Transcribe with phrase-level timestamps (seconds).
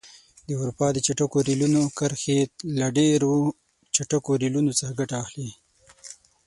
[0.47, 2.39] د اروپا د چټکو ریلونو کرښې
[2.79, 3.33] له ډېرو
[3.95, 5.49] چټکو ریلونو څخه ګټه اخلي.